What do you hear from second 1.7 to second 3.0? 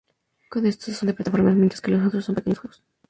que los otros son pequeños juegos.